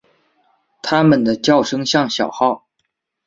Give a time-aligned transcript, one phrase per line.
[0.81, 2.65] 它们的叫声像小号。